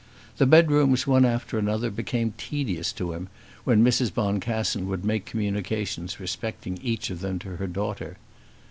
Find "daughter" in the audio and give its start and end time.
7.67-8.17